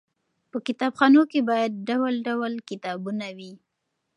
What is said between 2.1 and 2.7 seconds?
ډول